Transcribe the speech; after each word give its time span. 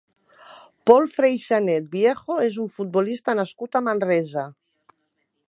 Pol 0.89 1.03
Freixanet 1.15 1.91
Viejo 1.97 2.39
és 2.47 2.59
un 2.65 2.73
futbolista 2.79 3.37
nascut 3.43 3.79
a 3.81 3.85
Manresa. 3.91 4.49